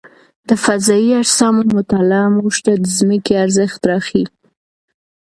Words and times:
د 0.47 0.49
فضايي 0.63 1.11
اجسامو 1.21 1.63
مطالعه 1.77 2.27
موږ 2.37 2.53
ته 2.65 2.71
د 2.83 2.85
ځمکې 2.97 3.33
ارزښت 3.43 3.81
راښيي. 3.89 4.25